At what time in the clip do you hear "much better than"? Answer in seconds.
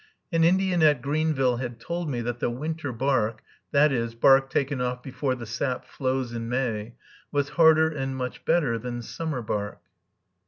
8.17-9.03